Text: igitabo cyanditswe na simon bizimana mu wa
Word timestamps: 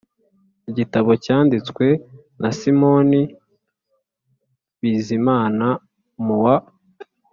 igitabo 0.69 1.11
cyanditswe 1.23 1.85
na 2.41 2.49
simon 2.59 3.09
bizimana 4.81 5.67
mu 6.25 6.35
wa 6.43 6.57